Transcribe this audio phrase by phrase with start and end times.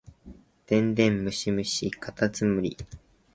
[0.65, 2.75] 電電ムシムシかたつむり